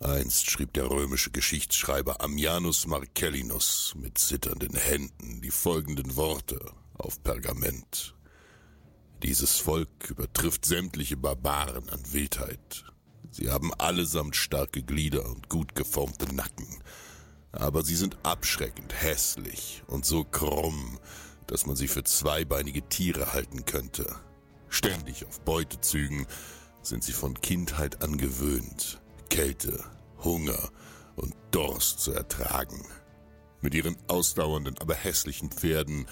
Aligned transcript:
Einst 0.00 0.50
schrieb 0.50 0.74
der 0.74 0.90
römische 0.90 1.30
Geschichtsschreiber 1.30 2.20
Ammianus 2.20 2.86
Marcellinus 2.86 3.94
mit 3.96 4.18
zitternden 4.18 4.74
Händen 4.76 5.40
die 5.40 5.50
folgenden 5.50 6.16
Worte 6.16 6.60
auf 6.98 7.22
Pergament. 7.22 8.14
Dieses 9.22 9.58
Volk 9.58 10.10
übertrifft 10.10 10.66
sämtliche 10.66 11.16
Barbaren 11.16 11.88
an 11.88 12.12
Wildheit. 12.12 12.84
Sie 13.30 13.50
haben 13.50 13.72
allesamt 13.74 14.36
starke 14.36 14.82
Glieder 14.82 15.24
und 15.30 15.48
gut 15.48 15.74
geformte 15.74 16.32
Nacken, 16.34 16.82
aber 17.52 17.82
sie 17.82 17.96
sind 17.96 18.18
abschreckend 18.22 18.92
hässlich 18.92 19.82
und 19.86 20.04
so 20.04 20.24
krumm, 20.24 20.98
dass 21.46 21.64
man 21.64 21.74
sie 21.74 21.88
für 21.88 22.04
zweibeinige 22.04 22.86
Tiere 22.86 23.32
halten 23.32 23.64
könnte. 23.64 24.14
Ständig 24.68 25.24
auf 25.24 25.40
Beutezügen 25.40 26.26
sind 26.82 27.02
sie 27.02 27.12
von 27.12 27.40
Kindheit 27.40 28.02
an 28.02 28.18
gewöhnt, 28.18 29.00
Kälte, 29.28 29.84
Hunger 30.22 30.70
und 31.16 31.34
Durst 31.50 32.00
zu 32.00 32.12
ertragen. 32.12 32.84
Mit 33.60 33.74
ihren 33.74 33.96
ausdauernden, 34.08 34.76
aber 34.78 34.94
hässlichen 34.94 35.50
Pferden, 35.50 36.06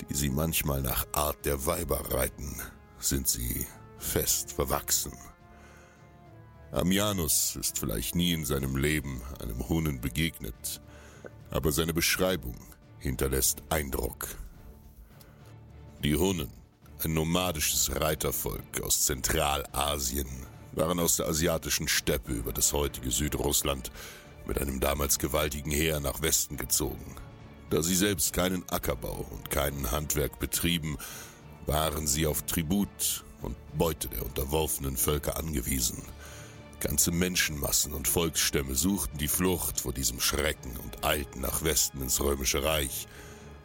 die 0.00 0.14
sie 0.14 0.30
manchmal 0.30 0.82
nach 0.82 1.06
Art 1.12 1.44
der 1.44 1.66
Weiber 1.66 2.12
reiten, 2.12 2.60
sind 2.98 3.28
sie 3.28 3.66
fest 3.98 4.52
verwachsen. 4.52 5.12
Ammianus 6.72 7.56
ist 7.56 7.78
vielleicht 7.78 8.16
nie 8.16 8.32
in 8.32 8.44
seinem 8.44 8.76
Leben 8.76 9.22
einem 9.40 9.68
Hunnen 9.68 10.00
begegnet, 10.00 10.80
aber 11.50 11.70
seine 11.70 11.94
Beschreibung 11.94 12.56
hinterlässt 12.98 13.62
Eindruck. 13.68 14.26
Die 16.02 16.16
Hunnen, 16.16 16.50
ein 17.04 17.14
nomadisches 17.14 17.94
Reitervolk 18.00 18.82
aus 18.82 19.04
Zentralasien, 19.04 20.28
waren 20.76 20.98
aus 20.98 21.16
der 21.16 21.26
asiatischen 21.26 21.88
Steppe 21.88 22.32
über 22.32 22.52
das 22.52 22.72
heutige 22.72 23.10
Südrussland 23.10 23.90
mit 24.46 24.60
einem 24.60 24.80
damals 24.80 25.18
gewaltigen 25.18 25.70
Heer 25.70 26.00
nach 26.00 26.22
Westen 26.22 26.56
gezogen. 26.56 27.16
Da 27.70 27.82
sie 27.82 27.94
selbst 27.94 28.32
keinen 28.32 28.62
Ackerbau 28.70 29.26
und 29.30 29.50
keinen 29.50 29.90
Handwerk 29.90 30.38
betrieben, 30.38 30.98
waren 31.66 32.06
sie 32.06 32.26
auf 32.26 32.42
Tribut 32.42 33.24
und 33.42 33.56
Beute 33.76 34.08
der 34.08 34.24
unterworfenen 34.24 34.96
Völker 34.96 35.36
angewiesen. 35.36 36.02
Ganze 36.80 37.10
Menschenmassen 37.10 37.94
und 37.94 38.08
Volksstämme 38.08 38.74
suchten 38.74 39.16
die 39.18 39.28
Flucht 39.28 39.80
vor 39.80 39.92
diesem 39.92 40.20
Schrecken 40.20 40.76
und 40.82 41.04
eilten 41.04 41.40
nach 41.40 41.62
Westen 41.62 42.02
ins 42.02 42.20
römische 42.20 42.62
Reich. 42.62 43.06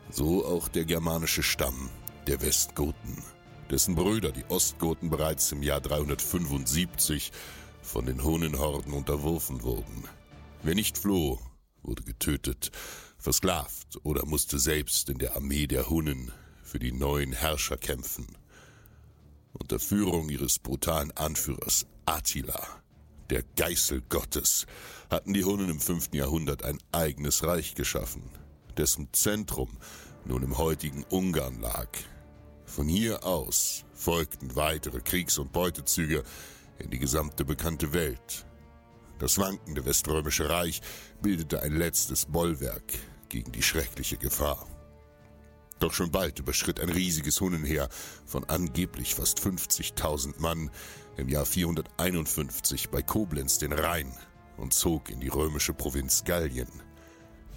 So 0.10 0.46
auch 0.46 0.70
der 0.70 0.86
germanische 0.86 1.44
Stamm 1.44 1.90
der 2.28 2.42
Westgoten, 2.42 3.24
dessen 3.70 3.96
Brüder, 3.96 4.32
die 4.32 4.46
Ostgoten, 4.50 5.10
bereits 5.10 5.52
im 5.52 5.64
Jahr 5.64 5.82
375 5.82 7.32
von 7.82 8.06
den 8.06 8.24
Hunnenhorden 8.24 8.94
unterworfen 8.94 9.64
wurden. 9.64 10.04
Wer 10.64 10.76
nicht 10.76 10.98
floh, 10.98 11.40
wurde 11.84 12.04
getötet, 12.04 12.72
versklavt 13.18 13.98
oder 14.04 14.26
musste 14.26 14.60
selbst 14.60 15.10
in 15.10 15.18
der 15.18 15.36
Armee 15.36 15.68
der 15.68 15.90
Hunnen 15.90 16.32
für 16.64 16.80
die 16.80 16.92
neuen 16.92 17.34
Herrscher 17.34 17.78
kämpfen. 17.78 18.28
Unter 19.54 19.80
Führung 19.80 20.30
ihres 20.30 20.60
brutalen 20.60 21.12
Anführers 21.18 21.86
Attila, 22.06 22.66
der 23.30 23.44
Geißel 23.56 24.02
Gottes, 24.10 24.66
hatten 25.10 25.34
die 25.34 25.44
Hunnen 25.44 25.70
im 25.70 25.80
fünften 25.80 26.16
Jahrhundert 26.16 26.64
ein 26.64 26.80
eigenes 26.92 27.44
Reich 27.44 27.76
geschaffen, 27.76 28.24
dessen 28.78 29.10
Zentrum 29.12 29.70
nun 30.26 30.44
im 30.44 30.58
heutigen 30.58 31.04
Ungarn 31.10 31.60
lag. 31.60 31.90
Von 32.70 32.88
hier 32.88 33.24
aus 33.26 33.84
folgten 33.96 34.56
weitere 34.56 35.02
Kriegs- 35.02 35.40
und 35.40 35.52
Beutezüge 35.52 36.24
in 36.78 36.92
die 36.92 37.00
gesamte 37.00 37.44
bekannte 37.44 37.94
Welt. 37.94 38.46
Das 39.18 39.40
wankende 39.40 39.86
Weströmische 39.86 40.50
Reich 40.50 40.80
bildete 41.20 41.64
ein 41.64 41.76
letztes 41.76 42.28
Bollwerk 42.28 42.94
gegen 43.28 43.52
die 43.52 43.64
schreckliche 43.64 44.18
Gefahr. 44.18 44.68
Doch 45.80 45.94
schon 45.94 46.12
bald 46.12 46.38
überschritt 46.38 46.80
ein 46.80 46.90
riesiges 46.90 47.42
Hunnenheer 47.42 47.90
von 48.26 48.44
angeblich 48.46 49.16
fast 49.16 49.40
50.000 49.40 50.40
Mann 50.40 50.70
im 51.18 51.28
Jahr 51.28 51.48
451 51.48 52.90
bei 52.90 53.02
Koblenz 53.02 53.58
den 53.58 53.74
Rhein 53.74 54.14
und 54.58 54.76
zog 54.76 55.10
in 55.10 55.20
die 55.20 55.30
römische 55.30 55.74
Provinz 55.74 56.24
Gallien. 56.24 56.70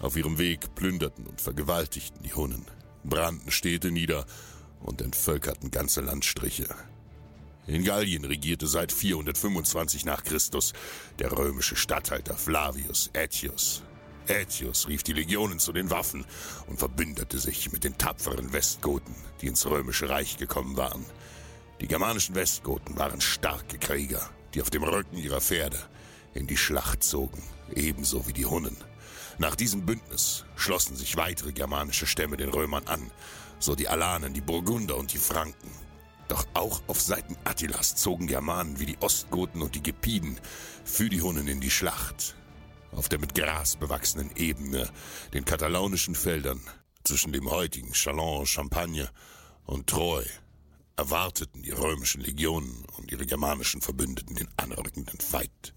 Auf 0.00 0.16
ihrem 0.16 0.38
Weg 0.38 0.74
plünderten 0.74 1.26
und 1.26 1.40
vergewaltigten 1.40 2.22
die 2.22 2.32
Hunnen, 2.32 2.64
brannten 3.04 3.50
Städte 3.50 3.90
nieder 3.90 4.24
und 4.82 5.00
entvölkerten 5.00 5.70
ganze 5.70 6.00
Landstriche. 6.00 6.66
In 7.66 7.84
Gallien 7.84 8.24
regierte 8.24 8.66
seit 8.66 8.90
425 8.90 10.04
nach 10.04 10.24
Christus 10.24 10.72
der 11.18 11.30
römische 11.30 11.76
Statthalter 11.76 12.36
Flavius 12.36 13.10
Aetius. 13.14 13.82
Aetius 14.28 14.88
rief 14.88 15.02
die 15.02 15.12
Legionen 15.12 15.58
zu 15.58 15.72
den 15.72 15.90
Waffen 15.90 16.24
und 16.66 16.78
verbündete 16.78 17.38
sich 17.38 17.72
mit 17.72 17.84
den 17.84 17.98
tapferen 17.98 18.52
Westgoten, 18.52 19.14
die 19.40 19.46
ins 19.46 19.66
römische 19.66 20.08
Reich 20.08 20.36
gekommen 20.36 20.76
waren. 20.76 21.04
Die 21.80 21.86
germanischen 21.86 22.34
Westgoten 22.34 22.96
waren 22.96 23.20
starke 23.20 23.78
Krieger, 23.78 24.30
die 24.54 24.62
auf 24.62 24.70
dem 24.70 24.84
Rücken 24.84 25.16
ihrer 25.16 25.40
Pferde 25.40 25.78
in 26.34 26.46
die 26.46 26.56
Schlacht 26.56 27.02
zogen, 27.02 27.42
ebenso 27.74 28.26
wie 28.26 28.32
die 28.32 28.46
Hunnen. 28.46 28.76
Nach 29.38 29.56
diesem 29.56 29.86
Bündnis 29.86 30.44
schlossen 30.56 30.96
sich 30.96 31.16
weitere 31.16 31.52
germanische 31.52 32.06
Stämme 32.06 32.36
den 32.36 32.50
Römern 32.50 32.86
an, 32.86 33.10
so 33.58 33.74
die 33.74 33.88
Alanen, 33.88 34.34
die 34.34 34.40
Burgunder 34.40 34.96
und 34.96 35.12
die 35.12 35.18
Franken. 35.18 35.70
Doch 36.28 36.46
auch 36.54 36.82
auf 36.86 37.00
Seiten 37.00 37.36
Attilas 37.44 37.96
zogen 37.96 38.26
Germanen 38.26 38.78
wie 38.78 38.86
die 38.86 38.98
Ostgoten 39.00 39.62
und 39.62 39.74
die 39.74 39.82
Gepiden 39.82 40.38
für 40.84 41.08
die 41.08 41.22
Hunnen 41.22 41.48
in 41.48 41.60
die 41.60 41.70
Schlacht. 41.70 42.36
Auf 42.92 43.08
der 43.08 43.18
mit 43.18 43.34
Gras 43.34 43.76
bewachsenen 43.76 44.30
Ebene, 44.36 44.90
den 45.32 45.44
katalaunischen 45.44 46.14
Feldern 46.14 46.60
zwischen 47.04 47.32
dem 47.32 47.50
heutigen 47.50 47.92
Chalon, 47.92 48.46
Champagne 48.46 49.10
und 49.64 49.88
Troyes, 49.88 50.30
erwarteten 50.96 51.62
die 51.62 51.70
römischen 51.70 52.20
Legionen 52.20 52.84
und 52.96 53.10
ihre 53.10 53.26
germanischen 53.26 53.80
Verbündeten 53.80 54.36
den 54.36 54.48
anrückenden 54.56 55.18
Feind. 55.20 55.74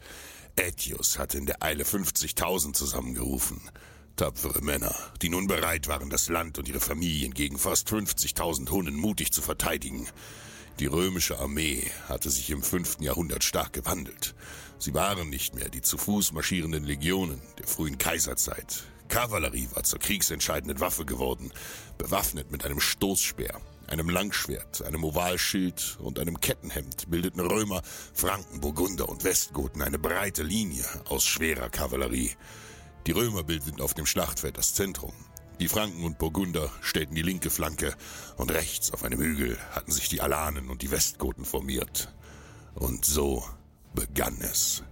Aetius 0.57 1.19
hatte 1.19 1.37
in 1.37 1.45
der 1.45 1.61
Eile 1.61 1.83
50.000 1.83 2.73
zusammengerufen. 2.73 3.61
Tapfere 4.15 4.61
Männer, 4.61 4.95
die 5.21 5.29
nun 5.29 5.47
bereit 5.47 5.87
waren, 5.87 6.09
das 6.09 6.29
Land 6.29 6.57
und 6.57 6.69
ihre 6.69 6.79
Familien 6.79 7.33
gegen 7.33 7.57
fast 7.57 7.89
50.000 7.89 8.69
Hunnen 8.71 8.95
mutig 8.95 9.33
zu 9.33 9.41
verteidigen. 9.41 10.07
Die 10.79 10.85
römische 10.85 11.39
Armee 11.39 11.91
hatte 12.07 12.29
sich 12.29 12.49
im 12.49 12.63
5. 12.63 13.01
Jahrhundert 13.01 13.43
stark 13.43 13.73
gewandelt. 13.73 14.35
Sie 14.77 14.93
waren 14.93 15.29
nicht 15.29 15.55
mehr 15.55 15.69
die 15.69 15.81
zu 15.81 15.97
Fuß 15.97 16.31
marschierenden 16.31 16.85
Legionen 16.85 17.41
der 17.59 17.67
frühen 17.67 17.97
Kaiserzeit. 17.97 18.83
Kavallerie 19.09 19.67
war 19.73 19.83
zur 19.83 19.99
kriegsentscheidenden 19.99 20.79
Waffe 20.79 21.05
geworden, 21.05 21.51
bewaffnet 21.97 22.51
mit 22.51 22.65
einem 22.65 22.79
Stoßspeer, 22.79 23.59
einem 23.87 24.09
Langschwert, 24.09 24.83
einem 24.83 25.03
Ovalschild 25.03 25.97
und 25.99 26.19
einem 26.19 26.39
Kettenhemd 26.39 27.09
bildeten 27.09 27.39
Römer, 27.39 27.81
Franken, 28.13 28.61
Burgunder 28.61 29.09
und 29.09 29.23
Westgoten 29.23 29.81
eine 29.81 29.99
breite 29.99 30.43
Linie 30.43 30.85
aus 31.05 31.25
schwerer 31.25 31.69
Kavallerie. 31.69 32.31
Die 33.07 33.11
Römer 33.11 33.43
bildeten 33.43 33.81
auf 33.81 33.93
dem 33.93 34.05
Schlachtfeld 34.05 34.57
das 34.57 34.73
Zentrum. 34.73 35.13
Die 35.59 35.67
Franken 35.67 36.03
und 36.03 36.17
Burgunder 36.17 36.69
stellten 36.81 37.15
die 37.15 37.21
linke 37.21 37.49
Flanke 37.49 37.95
und 38.35 38.51
rechts 38.51 38.91
auf 38.91 39.03
einem 39.03 39.21
Hügel 39.21 39.57
hatten 39.71 39.91
sich 39.91 40.09
die 40.09 40.21
Alanen 40.21 40.69
und 40.69 40.81
die 40.81 40.91
Westgoten 40.91 41.45
formiert. 41.45 42.13
Und 42.73 43.05
so 43.05 43.45
begann 43.93 44.37
es. 44.41 44.83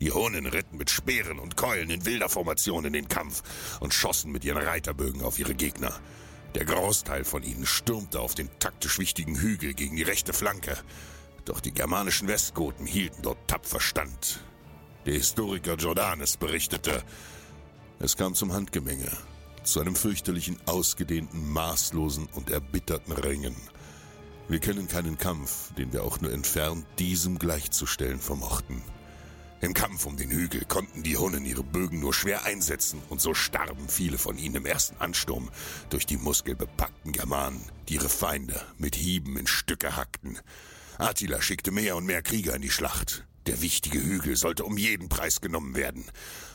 Die 0.00 0.10
Hunnen 0.10 0.46
ritten 0.46 0.78
mit 0.78 0.90
Speeren 0.90 1.38
und 1.38 1.56
Keulen 1.56 1.90
in 1.90 2.04
wilder 2.04 2.28
Formation 2.28 2.84
in 2.84 2.92
den 2.92 3.06
Kampf 3.06 3.44
und 3.78 3.94
schossen 3.94 4.32
mit 4.32 4.44
ihren 4.44 4.60
Reiterbögen 4.60 5.22
auf 5.22 5.38
ihre 5.38 5.54
Gegner. 5.54 5.94
Der 6.54 6.64
Großteil 6.66 7.24
von 7.24 7.42
ihnen 7.42 7.64
stürmte 7.64 8.20
auf 8.20 8.34
den 8.34 8.50
taktisch 8.58 8.98
wichtigen 8.98 9.36
Hügel 9.36 9.72
gegen 9.74 9.96
die 9.96 10.02
rechte 10.02 10.32
Flanke. 10.32 10.76
Doch 11.44 11.60
die 11.60 11.72
germanischen 11.72 12.28
Westgoten 12.28 12.86
hielten 12.86 13.22
dort 13.22 13.48
tapfer 13.48 13.80
stand. 13.80 14.40
Der 15.06 15.14
Historiker 15.14 15.74
Jordanes 15.74 16.36
berichtete, 16.36 17.02
es 17.98 18.16
kam 18.16 18.34
zum 18.34 18.52
Handgemenge, 18.52 19.10
zu 19.64 19.80
einem 19.80 19.96
fürchterlichen, 19.96 20.58
ausgedehnten, 20.66 21.50
maßlosen 21.52 22.28
und 22.34 22.50
erbitterten 22.50 23.12
Ringen. 23.12 23.56
Wir 24.48 24.58
kennen 24.58 24.88
keinen 24.88 25.18
Kampf, 25.18 25.72
den 25.74 25.92
wir 25.92 26.04
auch 26.04 26.20
nur 26.20 26.32
entfernt 26.32 26.84
diesem 26.98 27.38
gleichzustellen 27.38 28.20
vermochten. 28.20 28.82
Im 29.62 29.74
Kampf 29.74 30.06
um 30.06 30.16
den 30.16 30.32
Hügel 30.32 30.64
konnten 30.64 31.04
die 31.04 31.16
Hunnen 31.16 31.44
ihre 31.44 31.62
Bögen 31.62 32.00
nur 32.00 32.12
schwer 32.12 32.44
einsetzen 32.44 33.00
und 33.10 33.20
so 33.20 33.32
starben 33.32 33.88
viele 33.88 34.18
von 34.18 34.36
ihnen 34.36 34.56
im 34.56 34.66
ersten 34.66 34.96
Ansturm 34.96 35.50
durch 35.88 36.04
die 36.04 36.16
muskelbepackten 36.16 37.12
Germanen, 37.12 37.62
die 37.88 37.94
ihre 37.94 38.08
Feinde 38.08 38.60
mit 38.76 38.96
Hieben 38.96 39.36
in 39.36 39.46
Stücke 39.46 39.96
hackten. 39.96 40.40
Attila 40.98 41.40
schickte 41.40 41.70
mehr 41.70 41.94
und 41.94 42.06
mehr 42.06 42.22
Krieger 42.22 42.56
in 42.56 42.62
die 42.62 42.72
Schlacht. 42.72 43.24
Der 43.46 43.62
wichtige 43.62 44.02
Hügel 44.02 44.34
sollte 44.34 44.64
um 44.64 44.76
jeden 44.76 45.08
Preis 45.08 45.40
genommen 45.40 45.76
werden. 45.76 46.06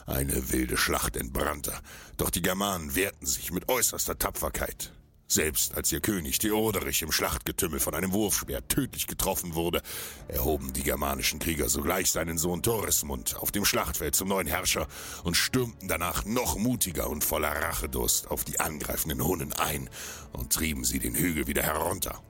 Eine 0.05 0.51
wilde 0.51 0.75
Schlacht 0.75 1.15
entbrannte, 1.15 1.71
doch 2.17 2.29
die 2.29 2.41
Germanen 2.41 2.93
wehrten 2.93 3.25
sich 3.25 3.53
mit 3.53 3.69
äußerster 3.69 4.19
Tapferkeit. 4.19 4.91
Selbst 5.29 5.75
als 5.75 5.91
ihr 5.91 5.99
König 5.99 6.39
Theoderich 6.39 7.01
im 7.01 7.11
Schlachtgetümmel 7.11 7.81
von 7.81 7.93
einem 7.93 8.13
Wurfspeer 8.13 8.65
tödlich 8.69 9.07
getroffen 9.07 9.55
wurde, 9.55 9.81
erhoben 10.29 10.71
die 10.71 10.83
germanischen 10.83 11.39
Krieger 11.39 11.67
sogleich 11.67 12.09
seinen 12.11 12.37
Sohn 12.37 12.63
Torismund 12.63 13.35
auf 13.35 13.51
dem 13.51 13.65
Schlachtfeld 13.65 14.15
zum 14.15 14.29
neuen 14.29 14.47
Herrscher 14.47 14.87
und 15.25 15.35
stürmten 15.35 15.89
danach 15.89 16.23
noch 16.23 16.57
mutiger 16.57 17.09
und 17.09 17.25
voller 17.25 17.51
Rachedurst 17.51 18.31
auf 18.31 18.45
die 18.45 18.61
angreifenden 18.61 19.21
Hunnen 19.21 19.51
ein 19.51 19.89
und 20.31 20.53
trieben 20.53 20.85
sie 20.85 20.99
den 20.99 21.13
Hügel 21.13 21.47
wieder 21.47 21.63
herunter. 21.63 22.21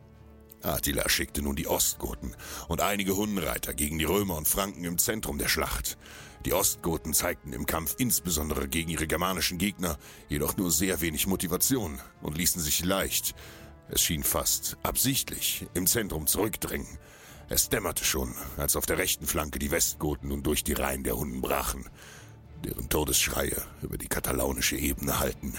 Attila 0.62 1.08
schickte 1.08 1.42
nun 1.42 1.56
die 1.56 1.68
Ostgoten 1.68 2.36
und 2.68 2.82
einige 2.82 3.16
Hunnenreiter 3.16 3.74
gegen 3.74 4.00
die 4.00 4.06
Römer 4.06 4.36
und 4.36 4.48
Franken 4.48 4.84
im 4.84 4.98
Zentrum 4.98 5.38
der 5.38 5.48
Schlacht. 5.48 5.98
Die 6.46 6.54
Ostgoten 6.54 7.14
zeigten 7.14 7.54
im 7.54 7.66
Kampf 7.66 7.96
insbesondere 7.98 8.68
gegen 8.68 8.90
ihre 8.90 9.08
germanischen 9.08 9.58
Gegner 9.58 9.98
jedoch 10.30 10.58
nur 10.58 10.72
sehr 10.72 11.02
wenig 11.02 11.28
Motivation 11.28 12.00
und 12.22 12.38
ließen 12.38 12.62
sich 12.62 12.84
leicht, 12.84 13.36
es 13.90 14.02
schien 14.02 14.24
fast 14.24 14.78
absichtlich, 14.84 15.66
im 15.74 15.88
Zentrum 15.88 16.28
zurückdrängen. 16.28 16.98
Es 17.50 17.70
dämmerte 17.70 18.04
schon, 18.04 18.36
als 18.58 18.76
auf 18.76 18.86
der 18.86 18.98
rechten 18.98 19.26
Flanke 19.26 19.60
die 19.60 19.72
Westgoten 19.72 20.28
nun 20.28 20.44
durch 20.44 20.64
die 20.66 20.74
Reihen 20.74 21.04
der 21.04 21.16
Hunden 21.16 21.40
brachen, 21.40 21.90
deren 22.66 22.90
Todesschreie 22.90 23.64
über 23.82 23.98
die 23.98 24.10
katalaunische 24.10 24.76
Ebene 24.76 25.20
hallten. 25.20 25.54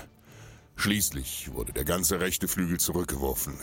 Schließlich 0.76 1.50
wurde 1.54 1.72
der 1.72 1.84
ganze 1.84 2.20
rechte 2.20 2.48
Flügel 2.48 2.78
zurückgeworfen. 2.78 3.54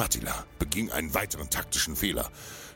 Attila 0.00 0.46
beging 0.58 0.90
einen 0.90 1.12
weiteren 1.12 1.50
taktischen 1.50 1.94
Fehler. 1.94 2.30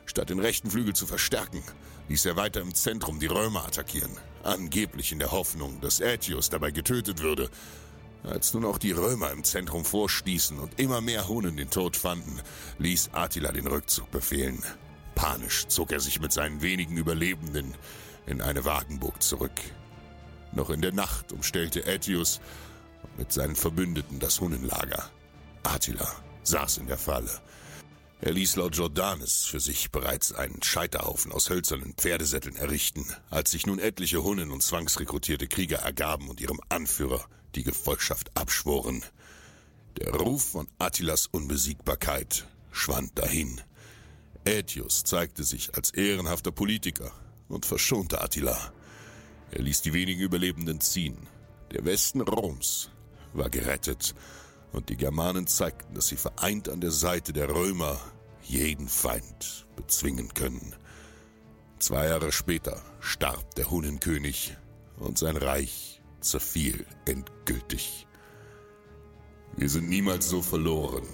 Statt 0.05 0.29
den 0.29 0.39
rechten 0.39 0.69
Flügel 0.69 0.93
zu 0.93 1.07
verstärken, 1.07 1.63
ließ 2.07 2.25
er 2.25 2.35
weiter 2.35 2.61
im 2.61 2.75
Zentrum 2.75 3.19
die 3.19 3.25
Römer 3.25 3.65
attackieren, 3.65 4.11
angeblich 4.43 5.11
in 5.11 5.17
der 5.17 5.31
Hoffnung, 5.31 5.81
dass 5.81 6.01
Aetius 6.01 6.51
dabei 6.51 6.69
getötet 6.69 7.23
würde. 7.23 7.49
Als 8.23 8.53
nun 8.53 8.63
auch 8.63 8.77
die 8.77 8.91
Römer 8.91 9.31
im 9.31 9.43
Zentrum 9.43 9.85
vorstießen 9.85 10.59
und 10.59 10.79
immer 10.79 11.01
mehr 11.01 11.27
Hunnen 11.27 11.57
den 11.57 11.71
Tod 11.71 11.97
fanden, 11.97 12.39
ließ 12.77 13.09
Attila 13.13 13.51
den 13.51 13.67
Rückzug 13.67 14.11
befehlen. 14.11 14.63
Panisch 15.15 15.65
zog 15.67 15.91
er 15.91 15.99
sich 15.99 16.19
mit 16.19 16.31
seinen 16.31 16.61
wenigen 16.61 16.97
Überlebenden 16.97 17.73
in 18.27 18.41
eine 18.41 18.65
Wagenburg 18.65 19.23
zurück. 19.23 19.59
Noch 20.51 20.69
in 20.69 20.81
der 20.81 20.93
Nacht 20.93 21.31
umstellte 21.31 21.85
Aetius 21.85 22.39
mit 23.17 23.33
seinen 23.33 23.55
Verbündeten 23.55 24.19
das 24.19 24.41
Hunnenlager. 24.41 25.09
Attila 25.63 26.24
saß 26.45 26.77
in 26.77 26.87
der 26.87 26.97
Falle 26.97 27.41
er 28.21 28.31
ließ 28.31 28.55
laut 28.55 28.75
Jordanes 28.75 29.43
für 29.43 29.59
sich 29.59 29.91
bereits 29.91 30.31
einen 30.31 30.63
Scheiterhaufen 30.63 31.31
aus 31.31 31.49
hölzernen 31.49 31.93
Pferdesätteln 31.93 32.55
errichten, 32.55 33.05
als 33.29 33.51
sich 33.51 33.67
nun 33.67 33.77
etliche 33.77 34.23
Hunnen 34.23 34.51
und 34.51 34.63
zwangsrekrutierte 34.63 35.47
Krieger 35.47 35.79
ergaben 35.79 36.29
und 36.29 36.39
ihrem 36.39 36.59
Anführer 36.69 37.25
die 37.55 37.63
Gefolgschaft 37.63 38.35
abschworen. 38.35 39.03
Der 39.97 40.13
Ruf 40.13 40.51
von 40.51 40.67
Attilas 40.79 41.27
Unbesiegbarkeit 41.27 42.47
schwand 42.71 43.19
dahin. 43.19 43.61
Aetius 44.47 45.03
zeigte 45.03 45.43
sich 45.43 45.75
als 45.75 45.91
ehrenhafter 45.91 46.51
Politiker 46.51 47.11
und 47.47 47.65
verschonte 47.65 48.21
Attila. 48.21 48.73
Er 49.51 49.61
ließ 49.61 49.81
die 49.81 49.93
wenigen 49.93 50.21
Überlebenden 50.21 50.81
ziehen. 50.81 51.27
Der 51.71 51.85
Westen 51.85 52.21
Roms 52.21 52.89
war 53.33 53.49
gerettet 53.49 54.15
und 54.75 54.89
die 54.89 54.97
Germanen 54.97 55.47
zeigten, 55.47 55.93
dass 55.93 56.07
sie 56.07 56.17
vereint 56.17 56.69
an 56.69 56.81
der 56.81 56.91
Seite 56.91 57.31
der 57.33 57.49
Römer 57.49 57.99
jeden 58.43 58.89
Feind 58.89 59.65
bezwingen 59.75 60.33
können. 60.33 60.75
Zwei 61.79 62.07
Jahre 62.07 62.31
später 62.31 62.81
starb 62.99 63.55
der 63.55 63.71
Hunnenkönig 63.71 64.57
und 64.97 65.17
sein 65.17 65.37
Reich 65.37 66.01
zerfiel 66.19 66.85
endgültig. 67.05 68.05
Wir 69.55 69.69
sind 69.69 69.87
niemals 69.87 70.27
so 70.27 70.41
verloren, 70.41 71.07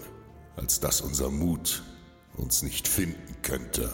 als 0.56 0.80
dass 0.80 1.02
unser 1.02 1.30
Mut 1.30 1.84
uns 2.38 2.64
nicht 2.64 2.88
finden 2.88 3.42
könnte. 3.44 3.94